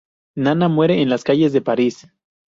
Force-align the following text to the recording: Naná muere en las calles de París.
Naná 0.35 0.67
muere 0.67 0.99
en 1.03 1.09
las 1.09 1.23
calles 1.23 1.53
de 1.53 1.61
París. 1.61 2.11